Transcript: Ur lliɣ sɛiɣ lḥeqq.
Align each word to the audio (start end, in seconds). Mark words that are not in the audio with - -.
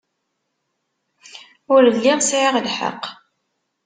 Ur 1.73 1.81
lliɣ 1.95 2.19
sɛiɣ 2.29 2.55
lḥeqq. 2.65 3.03